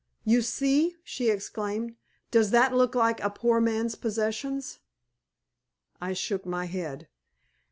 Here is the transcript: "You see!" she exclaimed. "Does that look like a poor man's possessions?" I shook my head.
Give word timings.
"You 0.25 0.41
see!" 0.41 0.95
she 1.03 1.29
exclaimed. 1.29 1.95
"Does 2.31 2.49
that 2.49 2.73
look 2.73 2.95
like 2.95 3.19
a 3.21 3.29
poor 3.29 3.61
man's 3.61 3.93
possessions?" 3.93 4.79
I 6.01 6.13
shook 6.13 6.43
my 6.43 6.65
head. 6.65 7.07